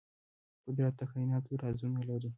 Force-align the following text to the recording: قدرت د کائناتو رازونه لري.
قدرت 0.67 0.93
د 0.99 1.01
کائناتو 1.11 1.59
رازونه 1.63 1.99
لري. 2.09 2.29